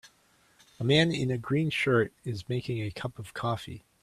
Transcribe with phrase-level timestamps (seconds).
[0.79, 3.85] A man in a green shirt is making a cup of coffee.